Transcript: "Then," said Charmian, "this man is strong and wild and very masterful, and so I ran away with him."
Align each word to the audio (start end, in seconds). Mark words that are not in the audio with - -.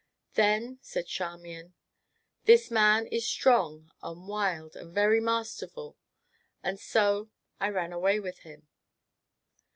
"Then," 0.33 0.79
said 0.81 1.05
Charmian, 1.05 1.75
"this 2.45 2.71
man 2.71 3.05
is 3.05 3.27
strong 3.29 3.91
and 4.01 4.27
wild 4.27 4.75
and 4.75 4.91
very 4.91 5.19
masterful, 5.21 5.95
and 6.63 6.79
so 6.79 7.29
I 7.59 7.69
ran 7.69 7.93
away 7.93 8.19
with 8.19 8.39
him." 8.39 8.67